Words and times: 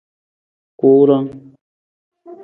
Kuurang. 0.79 1.29